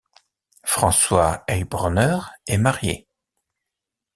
[0.63, 2.17] François Heilbronner
[2.47, 3.07] est marié.